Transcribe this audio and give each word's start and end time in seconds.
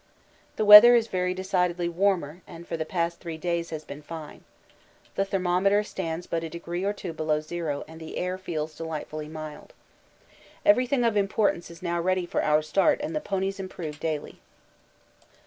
The 0.55 0.65
weather 0.65 0.95
is 0.95 1.05
very 1.09 1.35
decidedly 1.35 1.87
warmer 1.87 2.41
and 2.47 2.67
for 2.67 2.75
the 2.75 2.87
past 2.87 3.19
three 3.19 3.37
days 3.37 3.69
has 3.69 3.83
been 3.83 4.01
fine. 4.01 4.43
The 5.13 5.25
thermometer 5.25 5.83
stands 5.83 6.25
but 6.25 6.43
a 6.43 6.49
degree 6.49 6.83
or 6.83 6.91
two 6.91 7.13
below 7.13 7.39
zero 7.39 7.83
and 7.87 7.99
the 8.01 8.17
air 8.17 8.39
feels 8.39 8.73
delightfully 8.75 9.27
mild. 9.29 9.73
Everything 10.65 11.03
of 11.03 11.15
importance 11.15 11.69
is 11.69 11.83
now 11.83 12.01
ready 12.01 12.25
for 12.25 12.41
our 12.41 12.63
start 12.63 12.99
and 13.03 13.15
the 13.15 13.21
ponies 13.21 13.59
improve 13.59 13.99
daily. 13.99 14.41